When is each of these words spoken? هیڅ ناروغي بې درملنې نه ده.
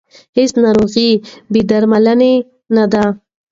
هیڅ 0.37 0.51
ناروغي 0.63 1.09
بې 1.51 1.61
درملنې 1.69 2.33
نه 2.75 2.85
ده. 2.91 3.03